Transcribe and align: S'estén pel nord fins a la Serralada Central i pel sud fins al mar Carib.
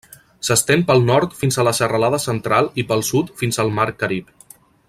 S'estén 0.47 0.85
pel 0.87 1.03
nord 1.09 1.35
fins 1.43 1.57
a 1.63 1.67
la 1.69 1.75
Serralada 1.81 2.21
Central 2.25 2.73
i 2.85 2.89
pel 2.93 3.07
sud 3.13 3.33
fins 3.43 3.65
al 3.65 3.75
mar 3.81 3.91
Carib. 4.03 4.37